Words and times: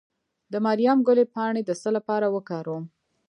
د 0.51 0.53
مریم 0.65 0.99
ګلي 1.07 1.25
پاڼې 1.33 1.61
د 1.65 1.71
څه 1.81 1.89
لپاره 1.97 2.27
وکاروم؟ 2.35 2.83